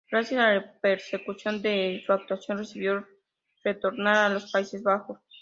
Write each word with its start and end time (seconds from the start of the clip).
Gracias 0.09 0.41
a 0.41 0.53
la 0.53 0.61
repercusión 0.83 1.61
de 1.61 2.01
su 2.03 2.11
actuación 2.11 2.57
decidió 2.57 3.07
retornar 3.63 4.17
a 4.17 4.29
los 4.33 4.51
Países 4.51 4.81
Bajos. 4.81 5.19